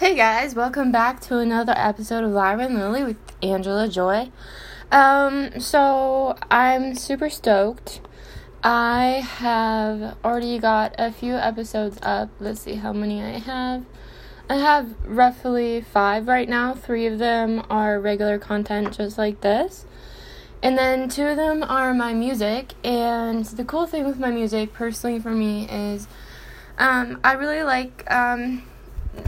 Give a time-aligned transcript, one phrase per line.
[0.00, 4.30] Hey guys, welcome back to another episode of Lyran Lilly with Angela Joy.
[4.90, 8.00] Um, so I'm super stoked.
[8.64, 12.30] I have already got a few episodes up.
[12.40, 13.84] Let's see how many I have.
[14.48, 16.72] I have roughly five right now.
[16.72, 19.84] Three of them are regular content, just like this.
[20.62, 22.72] And then two of them are my music.
[22.82, 26.08] And the cool thing with my music, personally for me, is
[26.78, 28.10] um, I really like.
[28.10, 28.62] Um,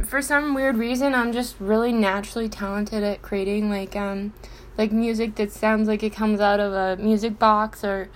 [0.05, 4.33] for some weird reason I'm just really naturally talented at creating like um
[4.79, 8.09] like music that sounds like it comes out of a music box or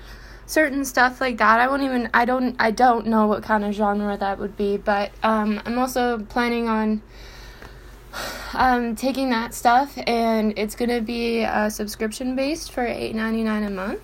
[0.46, 1.60] certain stuff like that.
[1.60, 4.76] I won't even I don't I don't know what kind of genre that would be,
[4.76, 7.02] but um I'm also planning on
[8.54, 14.00] um taking that stuff and it's to be uh, subscription based for 8.99 a month.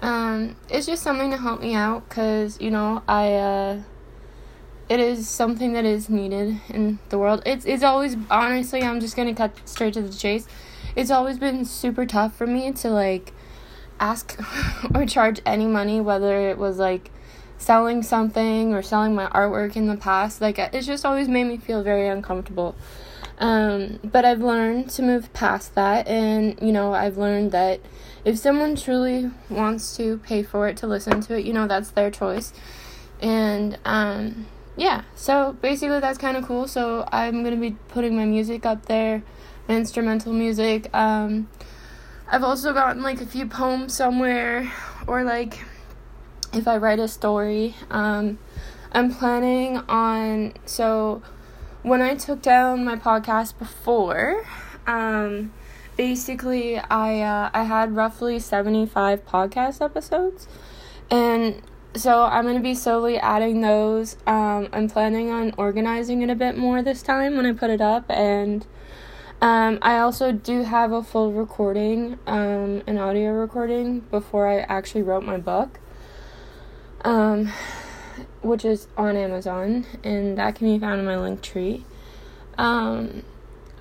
[0.00, 3.78] Um it's just something to help me out cuz you know, I uh
[4.88, 7.42] it is something that is needed in the world.
[7.46, 10.46] It's it's always honestly, I'm just gonna cut straight to the chase.
[10.94, 13.32] It's always been super tough for me to like
[13.98, 14.38] ask
[14.94, 17.10] or charge any money, whether it was like
[17.56, 20.40] selling something or selling my artwork in the past.
[20.40, 22.74] Like it's just always made me feel very uncomfortable.
[23.38, 27.80] Um, but I've learned to move past that, and you know, I've learned that
[28.24, 31.90] if someone truly wants to pay for it to listen to it, you know, that's
[31.90, 32.52] their choice.
[33.20, 36.66] And um, yeah, so basically that's kind of cool.
[36.66, 39.22] So I'm gonna be putting my music up there,
[39.68, 40.88] my instrumental music.
[40.94, 41.48] Um,
[42.30, 44.72] I've also gotten like a few poems somewhere,
[45.06, 45.64] or like
[46.52, 47.74] if I write a story.
[47.90, 48.38] Um,
[48.92, 51.22] I'm planning on so
[51.82, 54.46] when I took down my podcast before,
[54.86, 55.52] um,
[55.96, 60.48] basically I uh, I had roughly 75 podcast episodes,
[61.10, 61.62] and
[61.96, 64.16] so I'm going to be slowly adding those.
[64.26, 67.80] Um, I'm planning on organizing it a bit more this time when I put it
[67.80, 68.66] up, and
[69.40, 75.02] um, I also do have a full recording, um, an audio recording before I actually
[75.02, 75.78] wrote my book,
[77.04, 77.52] um,
[78.42, 81.84] which is on Amazon, and that can be found in my link tree.
[82.58, 83.22] Um,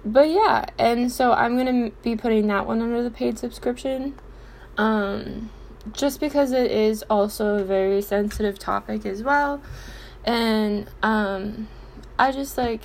[0.06, 4.16] but yeah, and so I'm gonna be putting that one under the paid subscription.
[4.78, 5.50] Um,
[5.92, 9.62] just because it is also a very sensitive topic as well.
[10.24, 11.68] And um
[12.18, 12.84] I just like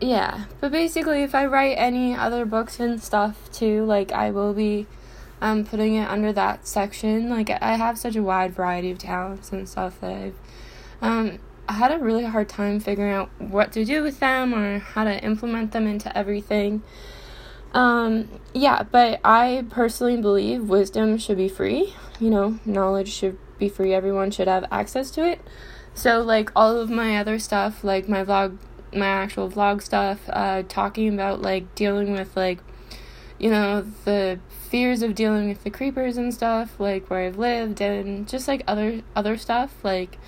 [0.00, 4.52] yeah, but basically if I write any other books and stuff too, like I will
[4.52, 4.86] be
[5.40, 7.30] um putting it under that section.
[7.30, 10.36] Like I have such a wide variety of talents and stuff that I've
[11.00, 14.80] um I had a really hard time figuring out what to do with them or
[14.80, 16.82] how to implement them into everything.
[17.72, 21.94] Um, yeah, but I personally believe wisdom should be free.
[22.20, 23.94] You know, knowledge should be free.
[23.94, 25.40] Everyone should have access to it.
[25.94, 28.58] So, like, all of my other stuff, like my vlog,
[28.94, 32.58] my actual vlog stuff, uh, talking about, like, dealing with, like,
[33.38, 34.38] you know, the
[34.70, 38.62] fears of dealing with the creepers and stuff, like, where I've lived, and just, like,
[38.66, 40.18] other, other stuff, like,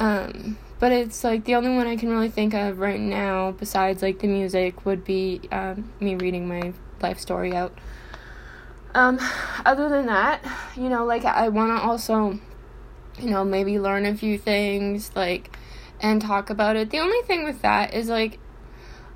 [0.00, 4.02] um, but it's like the only one I can really think of right now, besides
[4.02, 7.72] like the music, would be um, me reading my life story out.
[8.94, 9.18] Um,
[9.64, 10.44] other than that,
[10.76, 12.38] you know, like I want to also,
[13.18, 15.56] you know, maybe learn a few things, like,
[16.00, 16.90] and talk about it.
[16.90, 18.38] The only thing with that is like,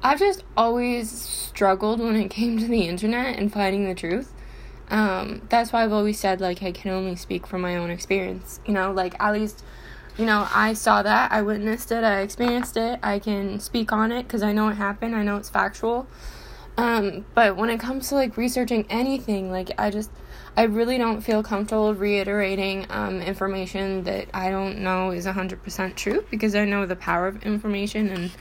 [0.03, 4.33] I've just always struggled when it came to the internet and finding the truth.
[4.89, 8.59] Um, that's why I've always said like I can only speak from my own experience.
[8.65, 9.63] You know, like at least
[10.19, 14.11] you know, I saw that, I witnessed it, I experienced it, I can speak on
[14.11, 16.09] it because I know it happened, I know it's factual.
[16.77, 20.11] Um, but when it comes to like researching anything, like I just,
[20.57, 26.25] I really don't feel comfortable reiterating um, information that I don't know is 100% true
[26.31, 28.33] because I know the power of information and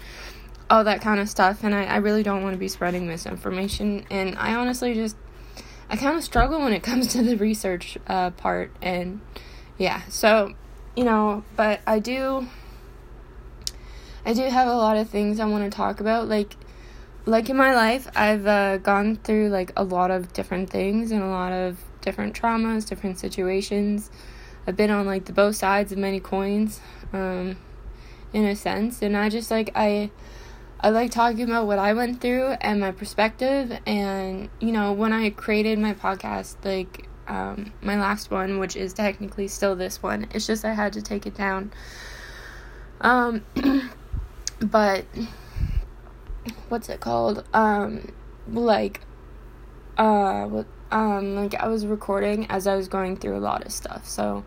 [0.70, 4.06] all that kind of stuff, and I, I really don't want to be spreading misinformation.
[4.10, 5.16] And I honestly just,
[5.90, 9.22] I kind of struggle when it comes to the research uh, part, and
[9.78, 10.56] yeah, so
[10.98, 12.48] you know, but I do
[14.26, 16.28] I do have a lot of things I want to talk about.
[16.28, 16.58] Like
[17.26, 21.22] like in my life, I've uh, gone through like a lot of different things and
[21.22, 24.10] a lot of different traumas, different situations.
[24.66, 26.82] I've been on like the both sides of many coins,
[27.14, 27.58] um,
[28.34, 30.10] in a sense, and I just like I,
[30.82, 35.14] I like talking about what I went through and my perspective, and you know when
[35.14, 40.28] I created my podcast, like um, my last one, which is technically still this one.
[40.34, 41.72] It's just I had to take it down.
[43.02, 43.44] Um,
[44.60, 45.06] but
[46.70, 47.44] what's it called?
[47.54, 48.12] Um,
[48.48, 49.02] like,
[49.98, 53.72] uh, what, um, like I was recording as I was going through a lot of
[53.72, 54.08] stuff.
[54.08, 54.46] So,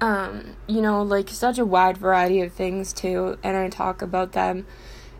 [0.00, 4.32] um, you know, like such a wide variety of things too, and I talk about
[4.32, 4.66] them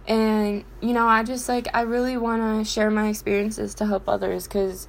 [0.07, 4.09] And, you know, I just like, I really want to share my experiences to help
[4.09, 4.89] others because,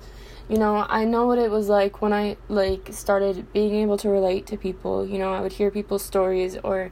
[0.50, 4.10] you know, I know what it was like when I like started being able to
[4.10, 5.06] relate to people.
[5.06, 6.92] You know, I would hear people's stories or,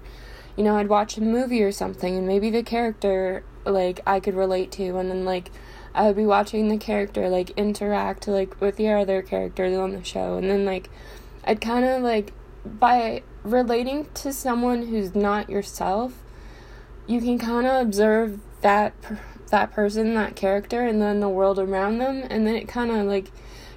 [0.55, 4.35] you know, I'd watch a movie or something and maybe the character like I could
[4.35, 5.51] relate to and then like
[5.93, 10.03] I would be watching the character like interact like with the other characters on the
[10.03, 10.89] show and then like
[11.43, 12.33] I'd kind of like
[12.65, 16.13] by relating to someone who's not yourself
[17.07, 18.93] you can kind of observe that
[19.51, 23.05] that person, that character, and then the world around them, and then it kind of
[23.05, 23.31] like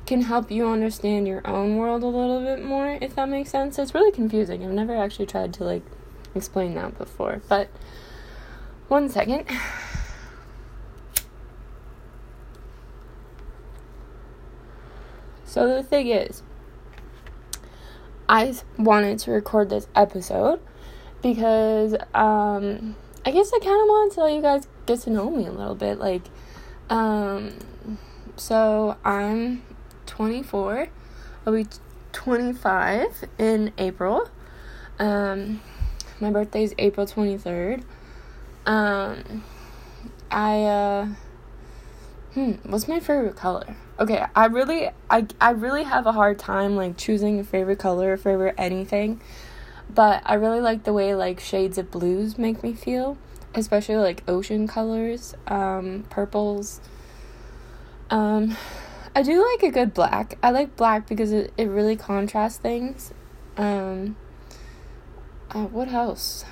[0.06, 3.79] can help you understand your own world a little bit more, if that makes sense.
[3.79, 4.65] It's really confusing.
[4.65, 5.82] I've never actually tried to like
[6.35, 7.69] explain that before, but
[8.88, 9.47] one second.
[15.44, 16.43] So the thing is,
[18.29, 20.61] I wanted to record this episode
[21.23, 25.31] because um, I guess I kind of want to tell you guys get to know
[25.31, 25.98] me a little bit.
[25.98, 26.22] Like,
[26.90, 27.54] um,
[28.36, 29.62] so I'm
[30.06, 30.88] 24.
[31.46, 31.66] I'll be
[32.12, 34.28] 25 in April.
[34.98, 35.60] Um,
[36.20, 37.82] my birthday is April 23rd.
[38.66, 39.44] Um,
[40.31, 41.06] I, uh,
[42.32, 43.76] hmm, what's my favorite color?
[43.98, 48.16] Okay, I really, I, I really have a hard time, like, choosing a favorite color,
[48.16, 49.20] favorite anything.
[49.94, 53.16] But I really like the way like shades of blues make me feel,
[53.54, 56.80] especially like ocean colors, um, purples.
[58.10, 58.56] Um,
[59.14, 60.38] I do like a good black.
[60.42, 63.12] I like black because it, it really contrasts things.
[63.56, 64.16] Um,
[65.50, 66.44] uh, what else?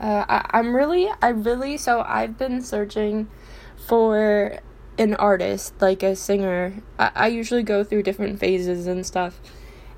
[0.00, 3.28] Uh, I, I'm really, I really, so I've been searching
[3.76, 4.58] for
[4.98, 6.82] an artist, like a singer.
[6.98, 9.40] I, I usually go through different phases and stuff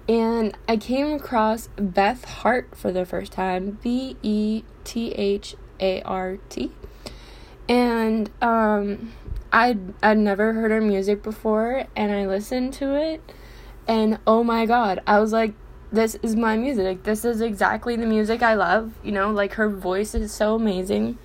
[0.08, 6.02] and I came across Beth Hart for the first time B E T H A
[6.02, 6.72] R T.
[7.68, 9.12] And um,
[9.52, 13.32] I'd, I'd never heard her music before, and I listened to it,
[13.88, 15.54] and oh my god, I was like,
[15.92, 17.04] this is my music.
[17.04, 18.92] This is exactly the music I love.
[19.04, 21.18] You know, like her voice is so amazing.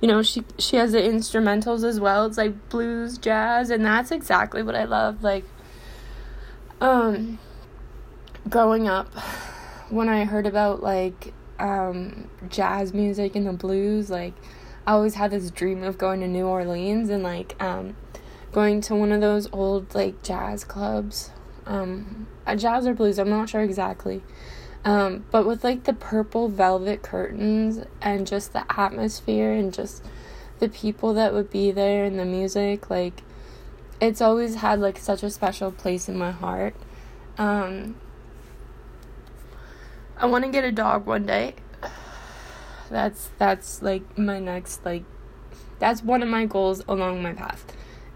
[0.00, 2.26] You know, she she has the instrumentals as well.
[2.26, 5.22] It's like blues, jazz, and that's exactly what I love.
[5.22, 5.44] Like,
[6.80, 7.38] um,
[8.48, 9.12] growing up,
[9.88, 14.34] when I heard about like um, jazz music and the blues, like
[14.86, 17.96] I always had this dream of going to New Orleans and like um,
[18.52, 21.30] going to one of those old like jazz clubs.
[21.66, 24.22] Um, jazz or blues, I'm not sure exactly.
[24.84, 30.04] Um, but with like the purple velvet curtains and just the atmosphere and just
[30.58, 33.22] the people that would be there and the music, like
[34.00, 36.74] it's always had like such a special place in my heart.
[37.38, 37.96] Um,
[40.18, 41.54] I want to get a dog one day.
[42.90, 45.04] That's that's like my next like
[45.78, 47.64] that's one of my goals along my path.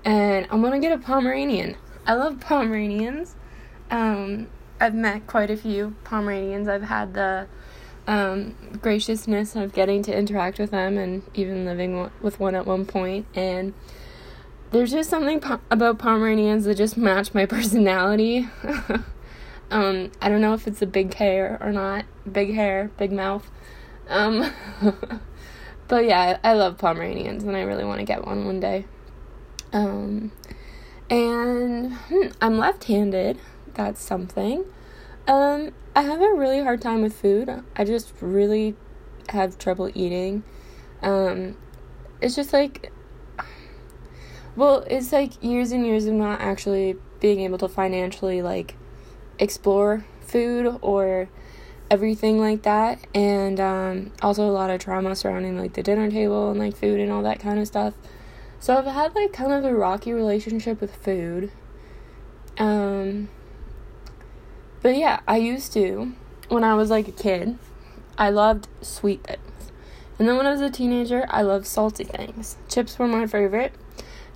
[0.04, 1.76] And I'm going to get a Pomeranian.
[2.06, 3.34] I love Pomeranians.
[3.90, 4.48] Um
[4.80, 6.68] I've met quite a few Pomeranians.
[6.68, 7.48] I've had the
[8.06, 12.86] um, graciousness of getting to interact with them and even living with one at one
[12.86, 13.74] point and
[14.70, 18.48] there's just something po- about Pomeranians that just match my personality.
[19.70, 22.04] Um, I don't know if it's a big hair or not.
[22.30, 23.50] Big hair, big mouth.
[24.08, 24.50] Um,
[25.88, 28.86] but yeah, I, I love Pomeranians and I really want to get one one day.
[29.72, 30.32] Um,
[31.10, 33.38] and hmm, I'm left handed.
[33.74, 34.64] That's something.
[35.26, 37.50] Um, I have a really hard time with food.
[37.76, 38.74] I just really
[39.28, 40.42] have trouble eating.
[41.02, 41.56] Um,
[42.20, 42.90] it's just like,
[44.56, 48.74] well, it's like years and years of not actually being able to financially, like,
[49.38, 51.28] explore food or
[51.90, 53.06] everything like that.
[53.14, 57.00] And um, also a lot of trauma surrounding like the dinner table and like food
[57.00, 57.94] and all that kind of stuff.
[58.60, 61.52] So i've had like kind of a rocky relationship with food.
[62.58, 63.28] Um
[64.82, 66.12] but yeah i used to.
[66.48, 67.58] When i was like a kid
[68.16, 69.70] i loved sweet things.
[70.18, 72.56] And then when i was a teenager i loved salty things.
[72.68, 73.72] Chips were my favorite.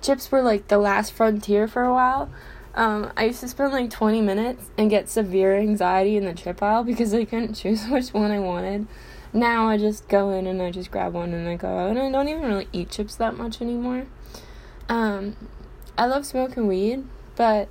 [0.01, 2.29] Chips were like the last frontier for a while
[2.75, 6.61] um, I used to spend like 20 minutes and get severe anxiety in the chip
[6.61, 8.87] aisle because I couldn't choose which one I wanted.
[9.31, 11.99] Now I just go in and I just grab one and I go out, and
[11.99, 14.05] I don't even really eat chips that much anymore.
[14.89, 15.35] Um,
[15.97, 17.03] I love smoking weed,
[17.35, 17.67] but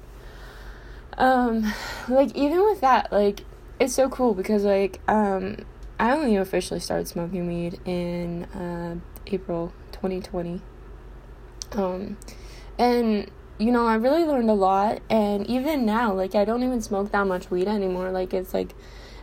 [1.19, 1.73] um,
[2.09, 3.45] like even with that, like
[3.79, 5.59] it's so cool because like um,
[5.99, 10.61] I only officially started smoking weed in uh, April 2020.
[11.73, 12.17] Um,
[12.79, 13.31] and
[13.63, 15.01] you know, I really learned a lot.
[15.09, 18.11] And even now, like, I don't even smoke that much weed anymore.
[18.11, 18.75] Like, it's like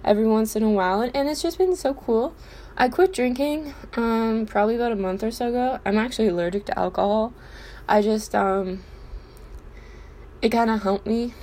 [0.03, 2.33] every once in a while, and, and it's just been so cool.
[2.77, 5.79] I quit drinking um, probably about a month or so ago.
[5.85, 7.33] I'm actually allergic to alcohol.
[7.87, 8.83] I just, um,
[10.41, 11.33] it kind of helped me,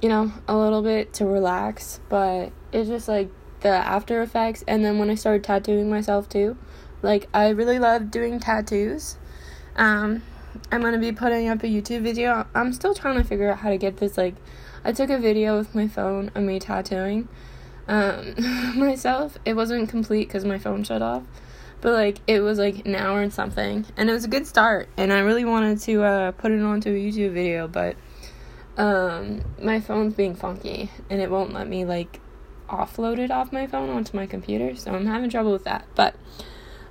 [0.00, 3.28] you know, a little bit to relax, but it's just like
[3.60, 4.64] the after effects.
[4.66, 6.56] And then when I started tattooing myself too,
[7.02, 9.18] like, I really love doing tattoos.
[9.76, 10.22] Um,
[10.70, 12.46] I'm gonna be putting up a YouTube video.
[12.54, 14.16] I'm still trying to figure out how to get this.
[14.16, 14.34] Like,
[14.84, 17.28] I took a video with my phone of me tattooing
[17.88, 18.34] um,
[18.76, 19.38] myself.
[19.44, 21.22] It wasn't complete because my phone shut off,
[21.80, 24.88] but like it was like an hour and something, and it was a good start.
[24.96, 27.96] And I really wanted to uh, put it onto a YouTube video, but
[28.76, 32.20] um, my phone's being funky and it won't let me like
[32.68, 35.86] offload it off my phone onto my computer, so I'm having trouble with that.
[35.94, 36.14] But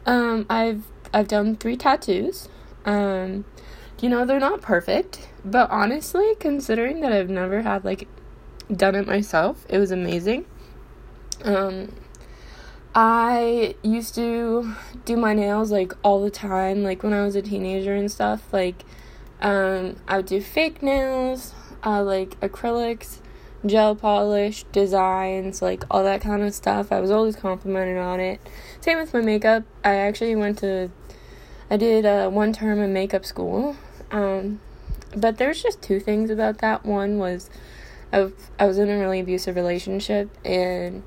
[0.05, 2.47] um, I've I've done three tattoos.
[2.85, 3.45] Um,
[3.99, 8.07] you know they're not perfect, but honestly, considering that I've never had like
[8.71, 10.45] done it myself, it was amazing.
[11.43, 11.93] Um,
[12.93, 17.41] I used to do my nails like all the time, like when I was a
[17.41, 18.51] teenager and stuff.
[18.51, 18.83] Like,
[19.41, 21.53] um, I would do fake nails,
[21.85, 23.19] uh, like acrylics,
[23.65, 26.91] gel polish, designs, like all that kind of stuff.
[26.91, 28.41] I was always complimented on it.
[28.81, 29.63] Same with my makeup.
[29.85, 30.89] I actually went to,
[31.71, 33.75] I did uh, one term in makeup school.
[34.11, 34.59] Um,
[35.15, 36.85] but there's just two things about that.
[36.85, 37.49] One was,
[38.13, 41.01] I, was in a really abusive relationship and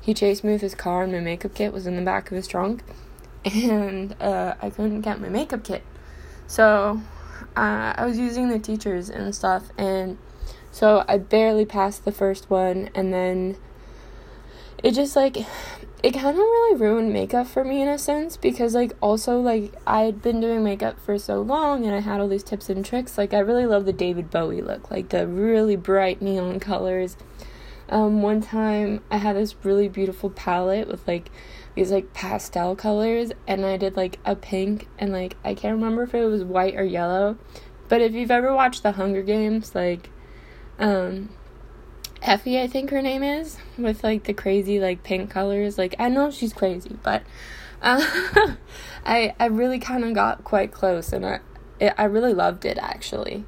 [0.00, 2.36] he chased me with his car, and my makeup kit was in the back of
[2.36, 2.82] his trunk,
[3.44, 5.82] and uh, I couldn't get my makeup kit.
[6.46, 7.00] So
[7.56, 10.16] uh, I was using the teachers and stuff, and
[10.72, 13.56] so I barely passed the first one, and then
[14.82, 15.36] it just like
[16.02, 19.74] it kind of really ruined makeup for me in a sense because like also like
[19.86, 22.84] I had been doing makeup for so long and I had all these tips and
[22.84, 27.16] tricks like I really love the David Bowie look like the really bright neon colors.
[27.90, 31.30] Um, one time I had this really beautiful palette with like
[31.74, 36.04] these like pastel colors, and I did like a pink and like I can't remember
[36.04, 37.36] if it was white or yellow,
[37.88, 40.10] but if you've ever watched the Hunger Games, like
[40.78, 41.30] um,
[42.22, 45.78] Effie, I think her name is, with like the crazy like pink colors.
[45.78, 47.22] Like I know she's crazy, but
[47.82, 48.04] uh,
[49.04, 51.40] I I really kind of got quite close, and I
[51.78, 53.44] it, I really loved it actually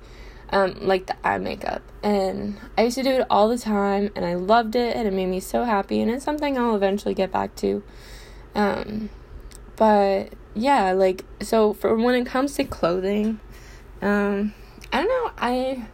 [0.52, 1.82] um, like the eye makeup.
[2.02, 5.12] And I used to do it all the time, and I loved it, and it
[5.12, 6.00] made me so happy.
[6.00, 7.82] And it's something I'll eventually get back to.
[8.54, 9.08] Um,
[9.76, 13.40] but yeah, like so for when it comes to clothing,
[14.02, 14.52] um,
[14.92, 15.32] I don't know.
[15.38, 15.86] I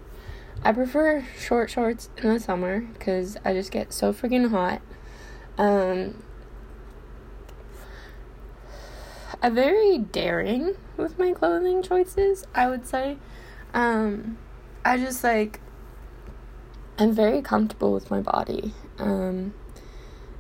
[0.62, 4.82] I prefer short shorts in the summer because I just get so freaking hot.
[5.56, 6.22] Um,
[9.40, 12.44] I'm very daring with my clothing choices.
[12.54, 13.18] I would say.
[13.72, 14.38] Um,
[14.84, 15.60] I just like
[16.98, 18.74] I'm very comfortable with my body.
[18.98, 19.54] Um,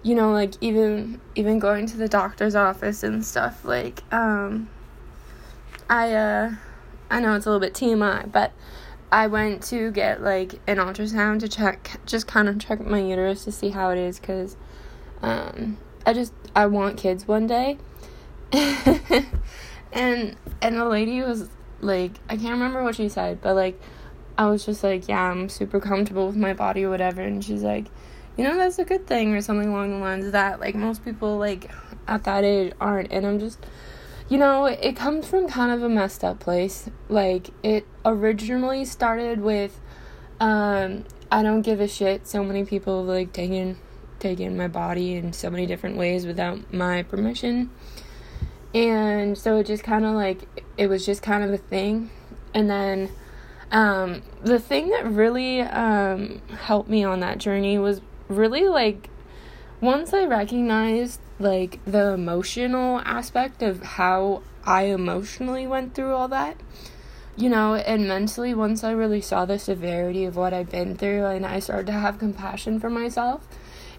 [0.02, 3.64] you know, like even even going to the doctor's office and stuff.
[3.64, 4.68] Like, um,
[5.88, 6.54] I uh,
[7.10, 8.52] I know it's a little bit TMI, but
[9.10, 13.44] I went to get like an ultrasound to check, just kind of check my uterus
[13.44, 14.56] to see how it is, cause
[15.22, 17.78] um, I just I want kids one day.
[18.52, 21.48] and and the lady was
[21.80, 23.80] like, I can't remember what she said, but like
[24.38, 27.20] I was just like, yeah, I'm super comfortable with my body or whatever.
[27.20, 27.86] And she's like,
[28.36, 30.60] you know, that's a good thing or something along the lines of that.
[30.60, 31.68] Like, most people, like,
[32.06, 33.10] at that age aren't.
[33.10, 33.58] And I'm just,
[34.28, 36.88] you know, it comes from kind of a messed up place.
[37.08, 39.80] Like, it originally started with,
[40.40, 42.26] um, I don't give a shit.
[42.26, 43.78] So many people, like, taking,
[44.18, 47.70] taking my body in so many different ways without my permission.
[48.74, 52.10] And so it just kind of like, it was just kind of a thing.
[52.52, 53.10] And then,
[53.70, 59.10] um, the thing that really um, helped me on that journey was really like
[59.80, 66.60] once I recognized like the emotional aspect of how I emotionally went through all that,
[67.36, 71.26] you know, and mentally, once I really saw the severity of what I've been through
[71.26, 73.46] and I started to have compassion for myself,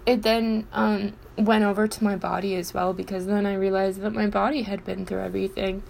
[0.06, 4.12] it then um, went over to my body as well because then I realized that
[4.12, 5.82] my body had been through everything.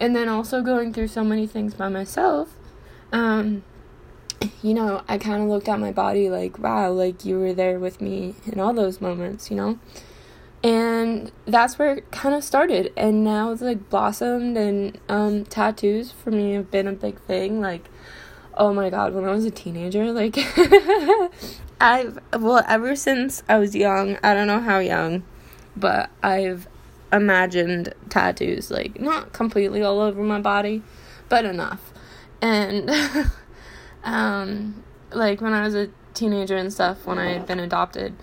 [0.00, 2.56] And then also going through so many things by myself
[3.14, 3.62] um,
[4.62, 7.78] you know, I kind of looked at my body like, wow, like you were there
[7.78, 9.78] with me in all those moments, you know?
[10.64, 12.92] And that's where it kind of started.
[12.96, 17.60] And now it's like blossomed, and um, tattoos for me have been a big thing.
[17.60, 17.88] Like,
[18.54, 20.36] oh my god, when I was a teenager, like,
[21.80, 25.22] I've, well, ever since I was young, I don't know how young,
[25.76, 26.66] but I've
[27.12, 30.82] imagined tattoos, like, not completely all over my body,
[31.28, 31.92] but enough
[32.44, 32.90] and
[34.04, 38.14] um, like when I was a teenager and stuff, when I had been adopted,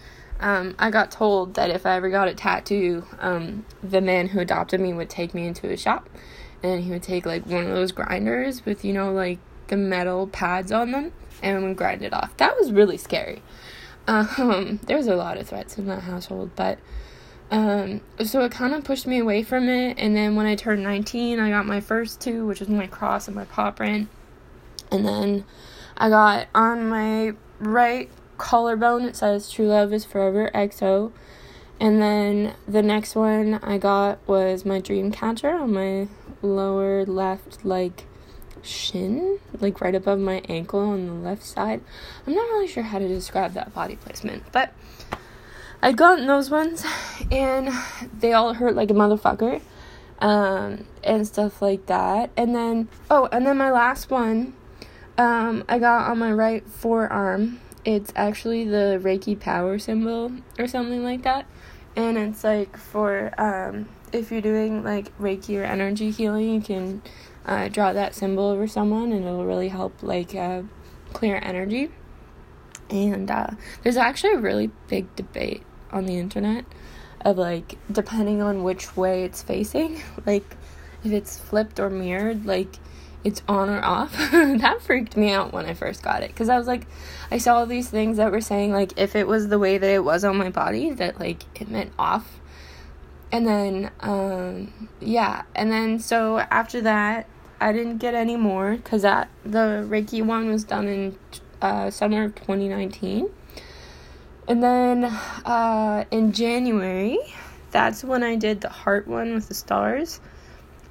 [0.41, 4.39] um, I got told that if I ever got a tattoo, um, the man who
[4.39, 6.10] adopted me would take me into a shop
[6.63, 10.27] and he would take like one of those grinders with, you know, like the metal
[10.27, 12.36] pads on them and would grind it off.
[12.38, 13.43] That was really scary.
[14.07, 16.79] Um, there was a lot of threats in that household, but
[17.51, 20.00] um, so it kind of pushed me away from it.
[20.00, 23.27] And then when I turned 19, I got my first two, which was my cross
[23.27, 24.10] and my paw print.
[24.91, 25.45] And then
[25.98, 28.10] I got on my right
[28.41, 31.12] collarbone, it says True Love is Forever XO.
[31.79, 36.07] And then the next one I got was my dream catcher on my
[36.41, 38.05] lower left, like
[38.63, 41.81] shin, like right above my ankle on the left side.
[42.25, 44.74] I'm not really sure how to describe that body placement, but
[45.81, 46.83] I'd gotten those ones
[47.31, 47.69] and
[48.19, 49.62] they all hurt like a motherfucker
[50.19, 52.31] um, and stuff like that.
[52.36, 54.53] And then, oh, and then my last one
[55.17, 61.03] um, I got on my right forearm it's actually the Reiki power symbol or something
[61.03, 61.45] like that.
[61.95, 67.01] And it's like for um, if you're doing like Reiki or energy healing, you can
[67.45, 70.63] uh, draw that symbol over someone and it'll really help like uh,
[71.13, 71.89] clear energy.
[72.89, 73.51] And uh,
[73.83, 76.65] there's actually a really big debate on the internet
[77.23, 80.55] of like depending on which way it's facing, like
[81.03, 82.77] if it's flipped or mirrored, like
[83.24, 84.12] it's on or off.
[84.32, 86.88] that freaked me out when I first got it because I was like,
[87.30, 89.90] I saw all these things that were saying like if it was the way that
[89.90, 92.40] it was on my body, that like it meant off.
[93.32, 97.28] And then, um, yeah, and then so after that,
[97.62, 101.18] I didn't get any more because that the Reiki one was done in
[101.62, 103.30] uh, summer of 2019.
[104.48, 107.20] And then uh, in January,
[107.70, 110.20] that's when I did the heart one with the stars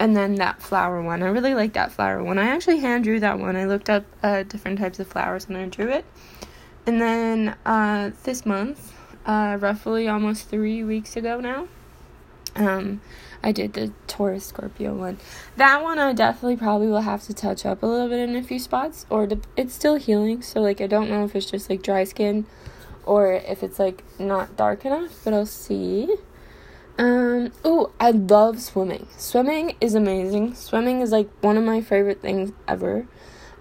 [0.00, 1.22] and then that flower one.
[1.22, 2.38] I really like that flower one.
[2.38, 3.54] I actually hand drew that one.
[3.54, 6.06] I looked up uh, different types of flowers and I drew it.
[6.86, 8.94] And then uh, this month,
[9.26, 11.68] uh, roughly almost three weeks ago now,
[12.56, 13.02] um,
[13.42, 15.18] I did the Taurus Scorpio one.
[15.56, 18.42] That one I definitely probably will have to touch up a little bit in a
[18.42, 20.40] few spots, or it's still healing.
[20.40, 22.46] So like I don't know if it's just like dry skin,
[23.04, 26.08] or if it's like not dark enough, but I'll see.
[27.00, 29.08] Um, oh, I love swimming.
[29.16, 30.54] Swimming is amazing.
[30.54, 33.06] Swimming is like one of my favorite things ever.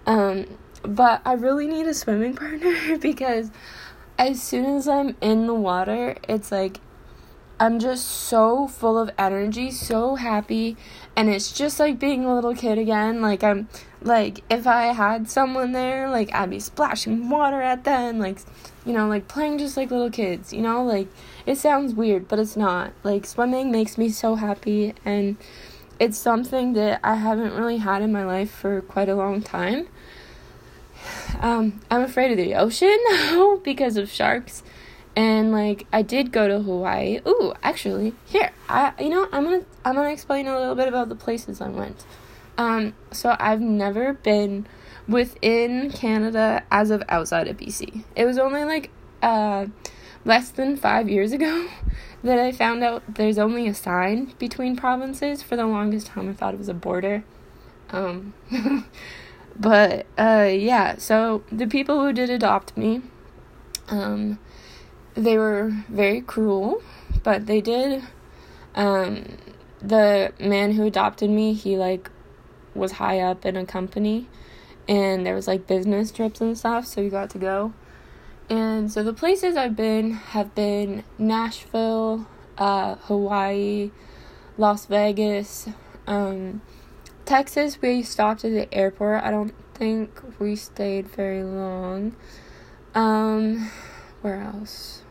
[0.04, 3.50] Um, but I really need a swimming partner because
[4.18, 6.80] as soon as I'm in the water, it's like
[7.58, 10.76] I'm just so full of energy, so happy,
[11.16, 13.22] and it's just like being a little kid again.
[13.22, 13.68] Like I'm
[14.02, 18.40] like if I had someone there, like I'd be splashing water at them, like
[18.84, 21.08] you know, like playing just like little kids, you know, like
[21.46, 22.92] it sounds weird, but it's not.
[23.02, 25.36] Like swimming makes me so happy and
[25.98, 29.88] it's something that I haven't really had in my life for quite a long time.
[31.40, 32.98] Um, I'm afraid of the ocean
[33.64, 34.62] because of sharks.
[35.14, 37.20] And like I did go to Hawaii.
[37.26, 38.52] Ooh, actually, here.
[38.68, 41.16] I you know, I'm going to I'm going to explain a little bit about the
[41.16, 42.04] places I went.
[42.56, 44.66] Um, so I've never been
[45.08, 48.04] within Canada as of outside of BC.
[48.16, 48.90] It was only like
[49.22, 49.66] uh,
[50.24, 51.68] less than five years ago
[52.22, 55.42] that I found out there's only a sign between provinces.
[55.42, 57.24] For the longest time, I thought it was a border.
[57.90, 58.34] Um,
[59.58, 63.02] but uh, yeah, so the people who did adopt me,
[63.88, 64.38] um,
[65.14, 66.82] they were very cruel,
[67.22, 68.02] but they did.
[68.74, 69.36] Um,
[69.82, 72.10] the man who adopted me, he like
[72.74, 74.28] was high up in a company
[74.90, 77.72] and there was like business trips and stuff, so you got to go.
[78.50, 82.26] And so the places I've been have been Nashville,
[82.58, 83.92] uh, Hawaii,
[84.58, 85.68] Las Vegas,
[86.08, 86.60] um,
[87.24, 87.80] Texas.
[87.80, 89.22] We stopped at the airport.
[89.22, 92.16] I don't think we stayed very long.
[92.92, 93.70] Um,
[94.22, 95.02] where else?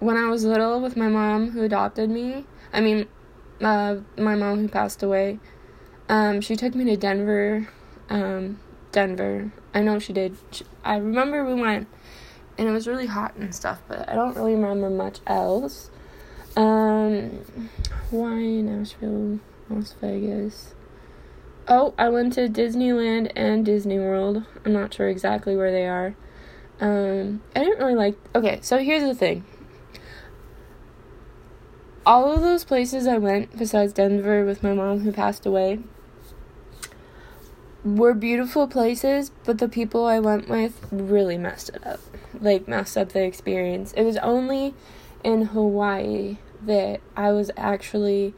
[0.00, 3.06] When I was little with my mom who adopted me, I mean,
[3.60, 5.38] uh, my mom who passed away,
[6.10, 7.68] um, she took me to Denver.
[8.08, 8.58] Um,
[8.90, 9.52] Denver.
[9.72, 10.36] I know she did.
[10.50, 11.86] She, I remember we went,
[12.58, 15.88] and it was really hot and stuff, but I don't really remember much else.
[16.56, 17.70] Um,
[18.10, 20.74] Hawaii, Nashville, Las Vegas.
[21.68, 24.44] Oh, I went to Disneyland and Disney World.
[24.64, 26.16] I'm not sure exactly where they are.
[26.80, 28.16] Um, I didn't really like.
[28.34, 29.44] Okay, so here's the thing.
[32.04, 35.78] All of those places I went, besides Denver with my mom who passed away,
[37.84, 42.00] were beautiful places, but the people I went with really messed it up.
[42.40, 43.92] Like, messed up the experience.
[43.92, 44.74] It was only
[45.24, 48.34] in Hawaii that I was actually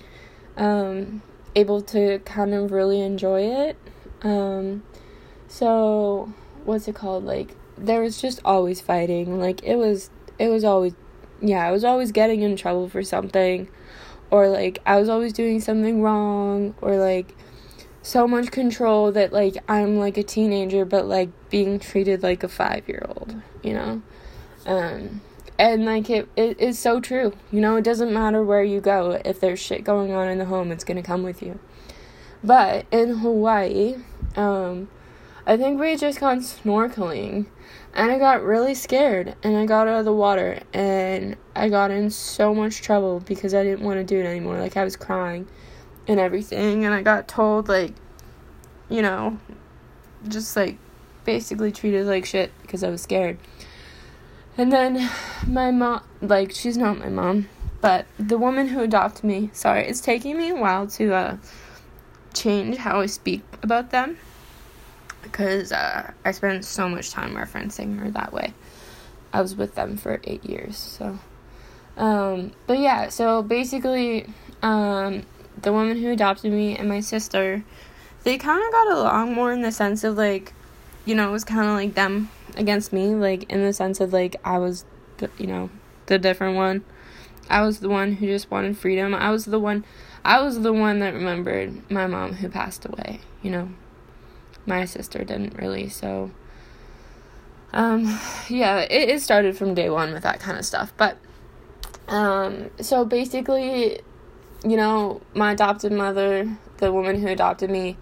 [0.56, 1.22] um,
[1.54, 3.76] able to kind of really enjoy it.
[4.22, 4.82] Um,
[5.48, 6.32] so,
[6.64, 7.24] what's it called?
[7.24, 9.40] Like, there was just always fighting.
[9.40, 10.94] Like it was it was always
[11.40, 13.68] yeah, I was always getting in trouble for something
[14.30, 17.34] or like I was always doing something wrong or like
[18.02, 22.48] so much control that like I'm like a teenager but like being treated like a
[22.48, 24.02] 5-year-old, you know?
[24.66, 25.20] Um
[25.58, 27.32] and like it, it is so true.
[27.52, 29.20] You know, it doesn't matter where you go.
[29.24, 31.60] If there's shit going on in the home, it's gonna come with you.
[32.42, 33.96] But in Hawaii,
[34.34, 34.88] um,
[35.46, 37.46] I think we just gone snorkeling
[37.94, 41.90] and I got really scared and I got out of the water and I got
[41.90, 44.58] in so much trouble because I didn't want to do it anymore.
[44.58, 45.46] Like I was crying
[46.08, 47.94] and everything and I got told like
[48.88, 49.38] you know
[50.28, 50.76] just like
[51.24, 53.38] basically treated like shit because I was scared.
[54.58, 55.10] And then
[55.46, 57.48] my mom like she's not my mom,
[57.80, 61.36] but the woman who adopted me, sorry, it's taking me a while to uh
[62.34, 64.18] change how I speak about them
[65.22, 68.52] because uh, I spent so much time referencing her that way.
[69.32, 71.18] I was with them for eight years, so.
[71.96, 74.26] Um, but yeah, so basically,
[74.62, 75.22] um,
[75.60, 77.64] the woman who adopted me and my sister,
[78.24, 80.52] they kind of got along more in the sense of like,
[81.04, 84.12] you know, it was kind of like them against me, like in the sense of
[84.12, 84.84] like I was,
[85.18, 85.70] the, you know,
[86.06, 86.84] the different one.
[87.50, 89.14] I was the one who just wanted freedom.
[89.14, 89.84] I was the one,
[90.24, 93.68] I was the one that remembered my mom who passed away, you know
[94.66, 96.30] my sister didn't really so
[97.72, 98.04] um
[98.48, 101.16] yeah it, it started from day one with that kind of stuff but
[102.08, 104.00] um so basically
[104.64, 107.96] you know my adopted mother the woman who adopted me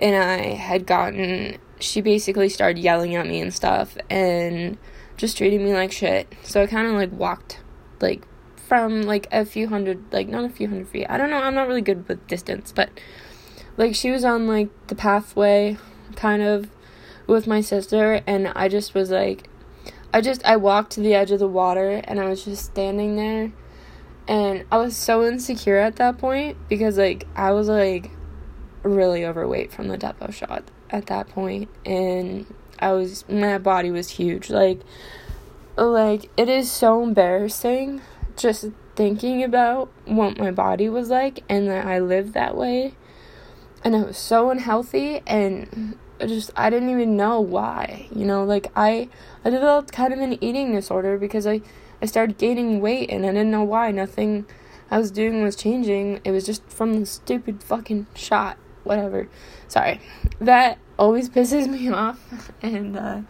[0.00, 4.78] and i had gotten she basically started yelling at me and stuff and
[5.16, 6.32] just treating me like shit.
[6.42, 7.60] So i kind of like walked
[8.00, 11.06] like from like a few hundred like not a few hundred feet.
[11.08, 12.90] I don't know i'm not really good with distance but
[13.76, 15.76] like she was on like the pathway
[16.16, 16.70] kind of
[17.26, 19.48] with my sister and I just was like
[20.12, 23.16] I just I walked to the edge of the water and I was just standing
[23.16, 23.52] there
[24.26, 28.10] and I was so insecure at that point because like I was like
[28.82, 32.46] really overweight from the Depo shot at that point and
[32.78, 34.80] I was my body was huge like
[35.76, 38.00] like it is so embarrassing
[38.36, 42.94] just thinking about what my body was like and that I lived that way
[43.84, 48.08] and I was so unhealthy and I just I didn't even know why.
[48.14, 49.08] You know, like I
[49.44, 51.60] I developed kind of an eating disorder because I
[52.04, 53.90] I started gaining weight and I didn't know why.
[53.90, 54.44] Nothing
[54.90, 56.20] I was doing was changing.
[56.22, 58.58] It was just from the stupid fucking shot.
[58.82, 59.26] Whatever.
[59.68, 60.02] Sorry.
[60.38, 63.22] That always pisses me off and uh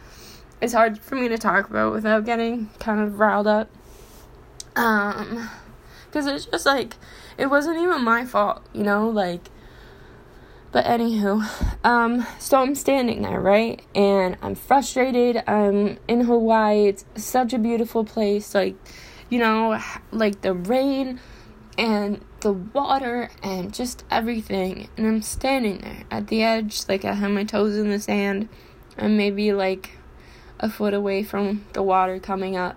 [0.60, 3.70] it's hard for me to talk about without getting kind of riled up.
[4.74, 5.48] Um
[6.10, 6.96] cuz it's just like
[7.38, 9.50] it wasn't even my fault, you know, like
[10.74, 11.40] but anywho,
[11.84, 13.80] um, so I'm standing there, right?
[13.94, 15.40] And I'm frustrated.
[15.46, 16.88] I'm in Hawaii.
[16.88, 18.56] It's such a beautiful place.
[18.56, 18.74] Like,
[19.30, 21.20] you know, like the rain
[21.78, 24.88] and the water and just everything.
[24.96, 28.48] And I'm standing there at the edge, like I have my toes in the sand.
[28.98, 29.90] and maybe like
[30.58, 32.76] a foot away from the water coming up.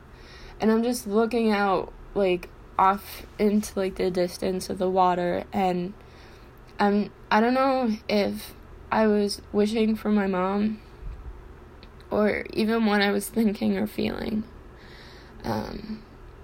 [0.62, 5.96] And I'm just looking out, like, off into like the distance of the water and
[6.80, 8.54] I'm I don't know if
[8.92, 10.80] I was wishing for my mom
[12.10, 14.44] or even what I was thinking or feeling.
[15.44, 16.04] Um,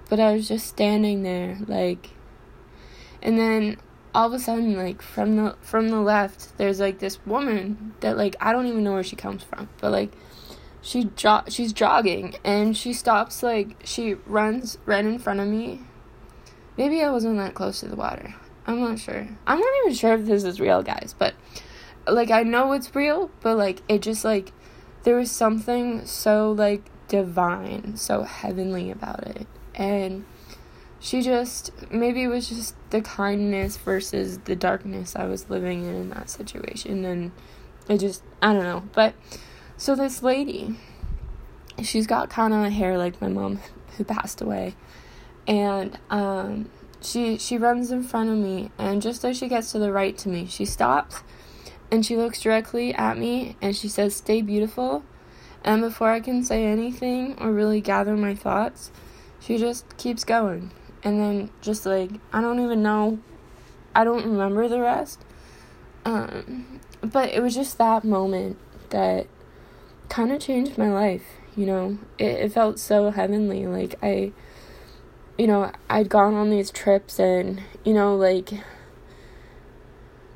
[0.09, 2.09] but I was just standing there like
[3.21, 3.77] and then
[4.13, 8.17] all of a sudden like from the from the left there's like this woman that
[8.17, 10.13] like I don't even know where she comes from but like
[10.81, 15.81] she jo- she's jogging and she stops like she runs right in front of me
[16.77, 19.27] maybe I wasn't that close to the water I'm not sure.
[19.45, 21.33] I'm not even sure if this is real, guys, but
[22.07, 24.51] like I know it's real, but like it just like
[25.03, 29.47] there was something so like divine, so heavenly about it.
[29.75, 30.25] And
[30.99, 35.95] she just maybe it was just the kindness versus the darkness I was living in
[35.95, 37.31] in that situation and
[37.89, 38.83] it just I don't know.
[38.93, 39.13] But
[39.75, 40.77] so this lady
[41.81, 43.59] she's got kind of hair like my mom
[43.97, 44.75] who passed away.
[45.45, 46.69] And um
[47.03, 50.17] she she runs in front of me and just as she gets to the right
[50.19, 51.21] to me, she stops
[51.91, 55.03] and she looks directly at me and she says, "Stay beautiful."
[55.63, 58.91] And before I can say anything or really gather my thoughts,
[59.39, 60.71] she just keeps going.
[61.03, 63.19] And then just like I don't even know
[63.95, 65.19] I don't remember the rest.
[66.05, 68.57] Um, but it was just that moment
[68.89, 69.27] that
[70.09, 71.23] kind of changed my life,
[71.55, 71.97] you know.
[72.17, 74.31] It, it felt so heavenly like I
[75.37, 78.51] you know, I'd gone on these trips and, you know, like,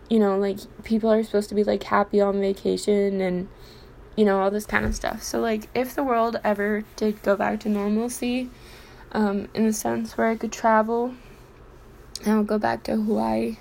[0.10, 3.48] you know, like people are supposed to be like happy on vacation and
[4.18, 5.22] you know, all this kind of stuff.
[5.22, 8.50] So, like, if the world ever did go back to normalcy,
[9.12, 11.14] um, in the sense where I could travel,
[12.26, 13.58] I would go back to Hawaii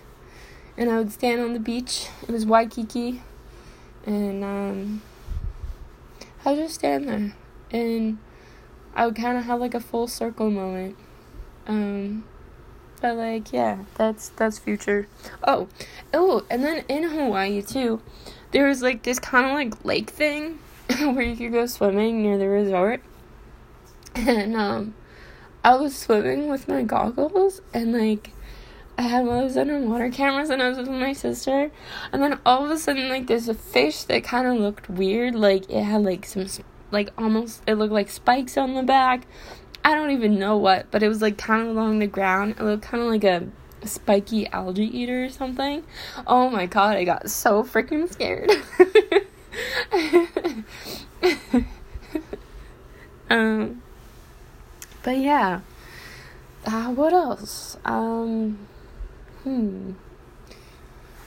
[0.78, 2.08] and I would stand on the beach.
[2.22, 3.22] It was Waikiki,
[4.06, 5.02] and um,
[6.44, 7.34] I would just stand there
[7.70, 8.18] and
[8.94, 10.96] I would kind of have like a full circle moment.
[11.66, 12.24] Um,
[13.00, 15.06] but like, yeah, that's that's future.
[15.44, 15.68] Oh,
[16.14, 18.00] oh, and then in Hawaii too,
[18.52, 20.58] there was like this kind of like lake thing
[20.98, 23.02] where you could go swimming near the resort,
[24.14, 24.94] and um,
[25.64, 28.30] I was swimming with my goggles and like.
[28.98, 31.70] I had one of those underwater cameras and I was with my sister.
[32.12, 35.34] And then all of a sudden, like, there's a fish that kind of looked weird.
[35.34, 36.46] Like, it had, like, some,
[36.90, 39.26] like, almost, it looked like spikes on the back.
[39.86, 42.56] I don't even know what, but it was like kind of along the ground.
[42.58, 43.46] It looked kind of like a
[43.86, 45.84] spiky algae eater or something.
[46.26, 48.50] Oh my god, I got so freaking scared.
[53.30, 53.80] um,
[55.04, 55.60] but yeah.
[56.64, 57.76] Uh, what else?
[57.84, 58.58] Um,
[59.44, 59.92] hmm.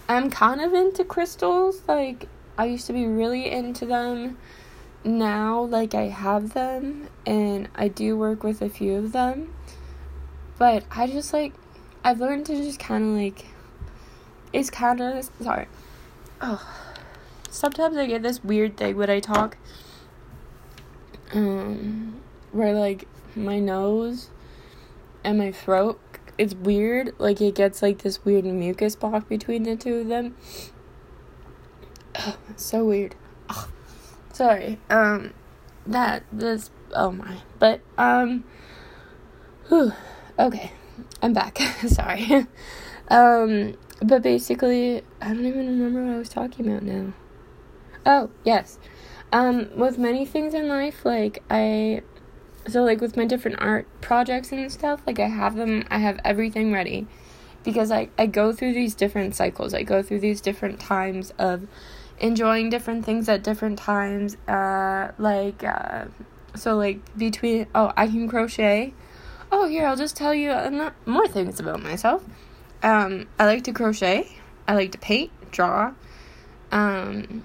[0.09, 1.81] I'm kind of into crystals.
[1.87, 4.37] Like, I used to be really into them
[5.03, 9.53] now like I have them and I do work with a few of them.
[10.57, 11.53] But I just like
[12.03, 13.45] I've learned to just kind of like
[14.51, 15.67] it's kind of sorry.
[16.41, 16.75] Oh.
[17.49, 19.57] Sometimes I get this weird thing when I talk
[21.33, 24.29] um where like my nose
[25.23, 25.99] and my throat
[26.39, 30.35] it's weird like it gets like this weird mucus block between the two of them.
[32.55, 33.15] so weird.
[34.39, 34.79] Sorry.
[34.89, 35.33] Um,
[35.85, 36.71] that this.
[36.93, 37.39] Oh my.
[37.59, 38.45] But um.
[39.67, 39.91] Whew.
[40.39, 40.71] Okay,
[41.21, 41.57] I'm back.
[41.87, 42.47] sorry.
[43.09, 47.11] um, but basically, I don't even remember what I was talking about now.
[48.05, 48.79] Oh yes.
[49.33, 52.03] Um, with many things in life, like I
[52.65, 56.19] so like with my different art projects and stuff like i have them i have
[56.25, 57.07] everything ready
[57.63, 61.65] because i i go through these different cycles i go through these different times of
[62.19, 64.35] enjoying different things at different times.
[64.47, 66.05] Uh, like, uh,
[66.55, 68.93] so like between, oh, I can crochet.
[69.51, 72.23] Oh, here, I'll just tell you more things about myself.
[72.83, 74.27] Um, I like to crochet.
[74.67, 75.93] I like to paint, draw.
[76.71, 77.43] Um,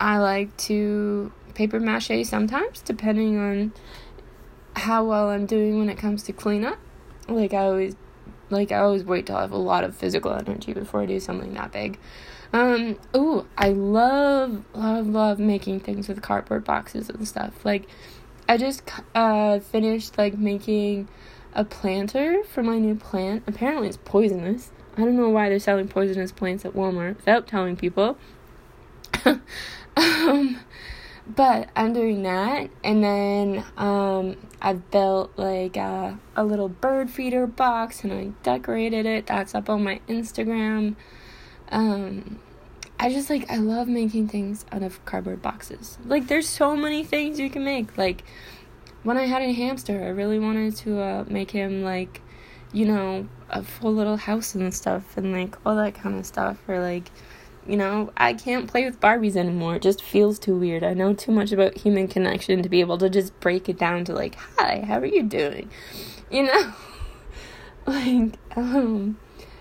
[0.00, 3.72] I like to paper mache sometimes, depending on
[4.76, 6.78] how well I'm doing when it comes to cleanup.
[7.28, 7.94] Like I always,
[8.50, 11.20] like I always wait till I have a lot of physical energy before I do
[11.20, 11.98] something that big.
[12.54, 17.64] Um, ooh, I love, love, love making things with cardboard boxes and stuff.
[17.64, 17.88] Like,
[18.48, 21.08] I just uh, finished like making
[21.52, 23.42] a planter for my new plant.
[23.48, 24.70] Apparently, it's poisonous.
[24.96, 28.16] I don't know why they're selling poisonous plants at Walmart without telling people.
[29.96, 30.60] um,
[31.26, 37.48] but I'm doing that, and then um, I've built like a, a little bird feeder
[37.48, 39.26] box, and I decorated it.
[39.26, 40.94] That's up on my Instagram.
[41.70, 42.38] Um,
[43.04, 45.98] I just like I love making things out of cardboard boxes.
[46.06, 47.98] Like there's so many things you can make.
[47.98, 48.24] Like
[49.02, 52.22] when I had a hamster, I really wanted to uh, make him like,
[52.72, 56.56] you know, a full little house and stuff and like all that kind of stuff.
[56.66, 57.10] Or like,
[57.66, 59.76] you know, I can't play with Barbies anymore.
[59.76, 60.82] It just feels too weird.
[60.82, 64.06] I know too much about human connection to be able to just break it down
[64.06, 65.68] to like, hi, how are you doing?
[66.30, 66.72] You know,
[67.86, 69.18] like um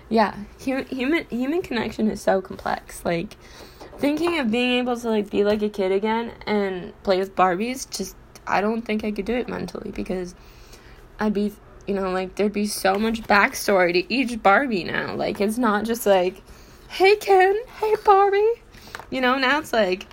[0.09, 3.03] yeah, human human human connection is so complex.
[3.05, 3.35] Like
[3.97, 7.89] thinking of being able to like be like a kid again and play with Barbies
[7.89, 10.35] just I don't think I could do it mentally because
[11.19, 11.53] I'd be
[11.87, 15.15] you know like there'd be so much backstory to each Barbie now.
[15.15, 16.41] Like it's not just like
[16.89, 18.53] hey Ken, hey Barbie.
[19.09, 20.07] You know, now it's like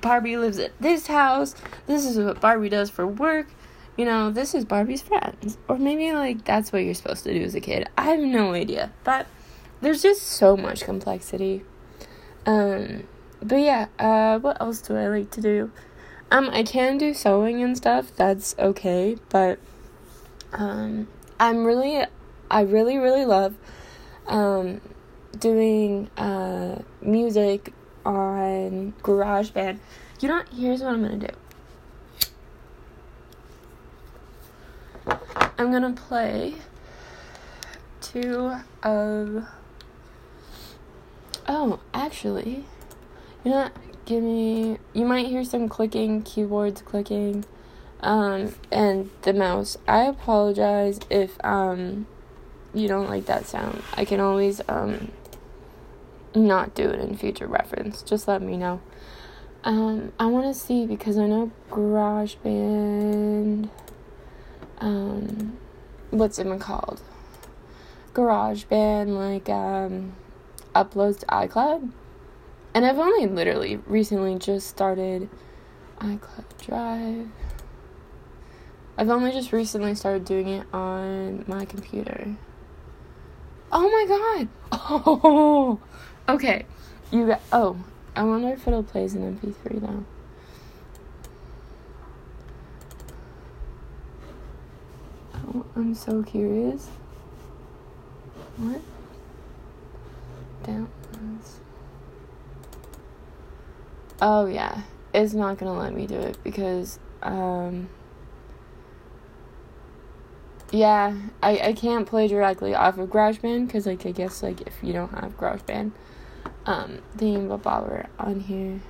[0.00, 1.54] Barbie lives at this house.
[1.86, 3.46] This is what Barbie does for work.
[3.96, 5.58] You know, this is Barbie's friends.
[5.68, 7.88] Or maybe like that's what you're supposed to do as a kid.
[7.98, 8.92] I have no idea.
[9.04, 9.26] But
[9.80, 11.64] there's just so much complexity.
[12.46, 13.04] Um
[13.42, 15.70] but yeah, uh what else do I like to do?
[16.30, 18.14] Um I can do sewing and stuff.
[18.16, 19.58] That's okay, but
[20.52, 22.04] um I'm really
[22.50, 23.56] I really really love
[24.26, 24.80] um
[25.38, 27.72] doing uh music
[28.04, 29.78] on GarageBand.
[30.20, 31.34] You know, here's what I'm gonna do.
[35.60, 36.54] I'm gonna play
[38.00, 39.44] two of.
[41.46, 42.64] Oh, actually,
[43.44, 43.68] you know,
[44.06, 44.78] give me.
[44.94, 47.44] You might hear some clicking, keyboards clicking,
[48.00, 49.76] um, and the mouse.
[49.86, 52.06] I apologize if um,
[52.72, 53.82] you don't like that sound.
[53.92, 55.12] I can always um,
[56.34, 58.00] not do it in future reference.
[58.00, 58.80] Just let me know.
[59.64, 63.68] Um, I want to see because I know GarageBand.
[64.80, 65.58] Um,
[66.10, 67.02] what's it called?
[68.14, 70.14] GarageBand like um
[70.74, 71.90] uploads to iCloud.
[72.74, 75.28] And I've only literally recently just started
[75.98, 77.28] iCloud Drive.
[78.96, 82.36] I've only just recently started doing it on my computer.
[83.72, 84.48] Oh my god!
[84.72, 85.80] Oh!
[86.28, 86.64] Okay.
[87.10, 87.40] You got.
[87.50, 87.76] Oh.
[88.14, 90.04] I wonder if it'll play as an MP3 though.
[95.76, 96.86] I'm so curious.
[98.56, 98.80] What?
[100.62, 101.58] Downloads.
[104.22, 104.82] Oh yeah,
[105.12, 107.88] it's not gonna let me do it because um
[110.72, 114.74] yeah, I, I can't play directly off of GarageBand because like I guess like if
[114.82, 115.92] you don't have GarageBand,
[116.66, 118.80] um, about Bobber on here.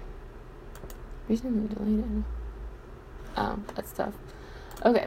[1.29, 2.25] Recently deleted.
[3.37, 4.15] Oh, that stuff.
[4.85, 5.07] Okay.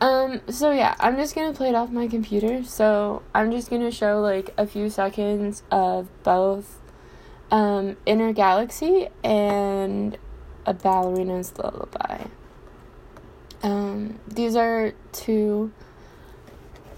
[0.00, 2.64] Um, so yeah, I'm just gonna play it off my computer.
[2.64, 6.80] So I'm just gonna show like a few seconds of both
[7.50, 10.16] um, Inner Galaxy and
[10.64, 12.24] a ballerina's lullaby.
[13.62, 15.70] Um, these are two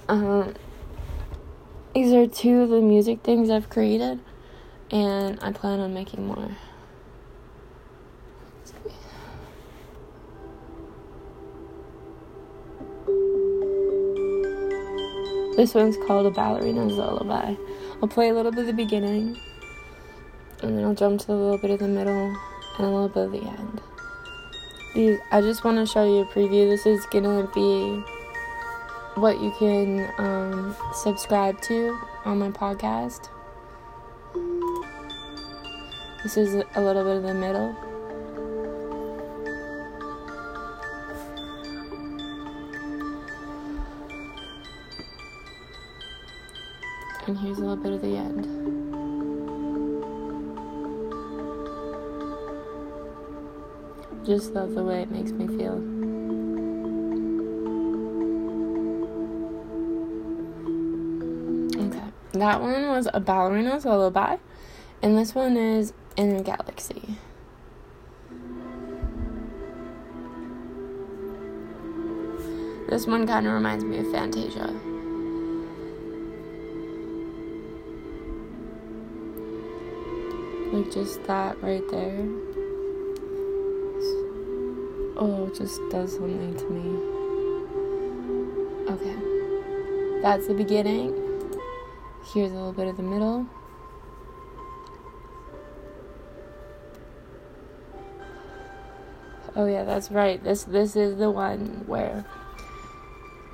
[0.09, 0.55] um,
[1.95, 4.21] these are two of the music things I've created
[4.91, 6.57] and I plan on making more.
[15.57, 17.55] This one's called A Ballerina's Lullaby.
[18.01, 19.39] I'll play a little bit of the beginning,
[20.63, 22.35] and then I'll jump to a little bit of the middle,
[22.79, 23.81] and a little bit of the end.
[24.95, 26.71] These, I just want to show you a preview.
[26.71, 28.03] This is gonna be
[29.21, 33.29] what you can um, subscribe to on my podcast.
[36.23, 37.92] This is a little bit of the middle.
[47.75, 48.47] Little bit of the end.
[54.27, 55.75] Just love the way it makes me feel.
[61.87, 64.37] Okay, that one was a ballerina's lullaby,
[65.03, 67.19] and this one is Inner Galaxy.
[72.89, 74.92] This one kind of reminds me of Fantasia.
[80.83, 82.27] Like just that right there.
[85.17, 86.99] Oh, just does something to me.
[88.91, 90.23] Okay.
[90.23, 91.15] That's the beginning.
[92.33, 93.47] Here's a little bit of the middle.
[99.55, 100.43] Oh yeah, that's right.
[100.43, 102.25] This this is the one where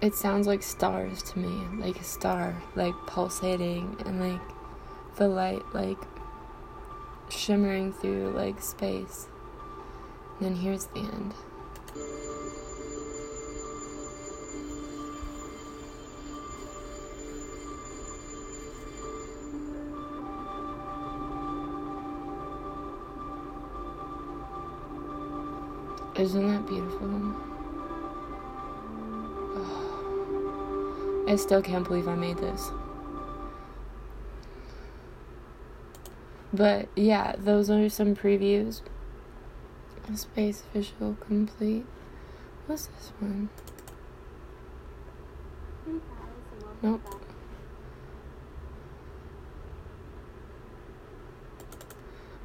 [0.00, 4.40] it sounds like stars to me, like a star, like pulsating and like
[5.16, 5.98] the light like
[7.30, 9.28] shimmering through like space.
[10.38, 11.34] And then here's the end.
[26.18, 27.08] Isn't that beautiful?
[29.54, 32.72] Oh, I still can't believe I made this.
[36.52, 38.82] But yeah, those are some previews.
[40.14, 41.84] Space Official Complete.
[42.66, 43.50] What's this one?
[46.82, 47.02] Nope.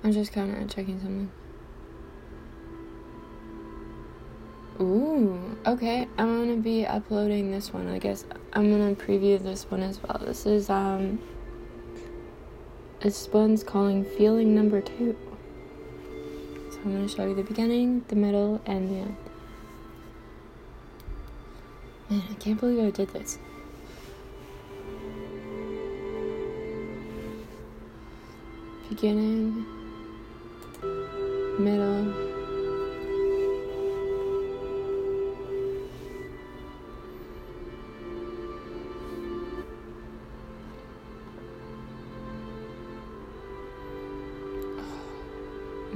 [0.03, 1.31] I'm just kind of checking something.
[4.81, 6.07] Ooh, okay.
[6.17, 7.87] I'm gonna be uploading this one.
[7.87, 10.19] I guess I'm gonna preview this one as well.
[10.19, 11.19] This is um
[13.03, 15.13] this one's calling feeling number two.
[16.71, 19.17] So I'm gonna show you the beginning, the middle, and the end.
[22.09, 23.37] Man, I can't believe I did this.
[28.87, 29.65] Beginning,
[31.59, 32.22] middle,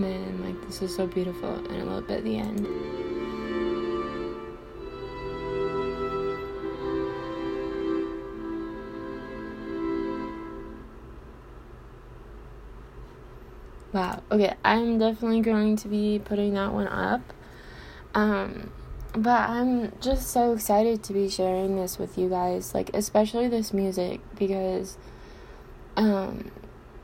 [0.07, 2.67] man, like this is so beautiful, and a little bit at the end.
[13.97, 14.21] wow.
[14.31, 17.21] Okay, I'm definitely going to be putting that one up.
[18.13, 18.71] Um,
[19.13, 23.73] but I'm just so excited to be sharing this with you guys, like especially this
[23.73, 24.97] music because
[25.95, 26.51] um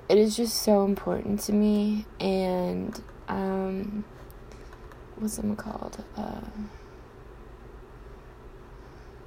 [0.09, 4.03] it is just so important to me and um
[5.17, 6.03] what's it called?
[6.17, 6.41] Uh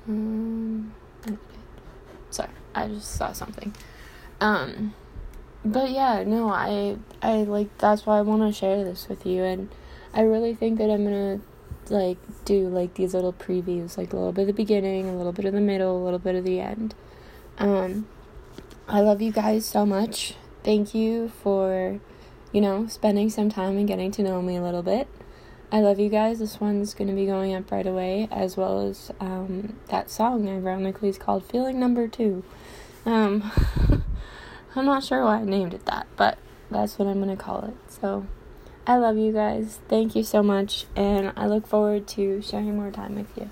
[0.08, 0.94] um,
[2.30, 3.74] sorry, I just saw something.
[4.40, 4.94] Um
[5.64, 9.42] but yeah, no, I I like that's why I want to share this with you
[9.42, 9.68] and
[10.14, 11.40] I really think that I'm to
[11.92, 15.32] like do like these little previews, like a little bit of the beginning, a little
[15.32, 16.94] bit of the middle, a little bit of the end.
[17.58, 18.06] Um
[18.88, 20.34] I love you guys so much.
[20.66, 22.00] Thank you for
[22.56, 25.08] you know, spending some time and getting to know me a little bit.
[25.70, 26.38] I love you guys.
[26.38, 30.48] This one's going to be going up right away, as well as um, that song,
[30.48, 32.44] ironically, is called Feeling Number Two.
[33.04, 33.52] Um,
[34.74, 36.38] I'm not sure why I named it that, but
[36.70, 37.92] that's what I'm going to call it.
[37.92, 38.26] So,
[38.86, 39.80] I love you guys.
[39.88, 43.50] Thank you so much, and I look forward to sharing more time with you.